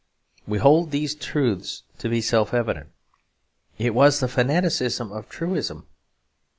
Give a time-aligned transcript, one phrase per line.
[0.47, 2.89] "We hold these truths to be self evident":
[3.77, 5.85] it was the fanaticism of truism.